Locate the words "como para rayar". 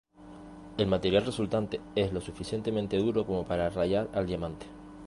3.23-4.09